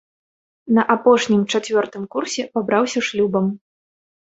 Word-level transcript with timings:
На 0.77 0.85
апошнім, 0.95 1.43
чацвёртым, 1.59 2.03
курсе 2.17 2.49
пабраўся 2.57 2.99
шлюбам. 3.11 3.45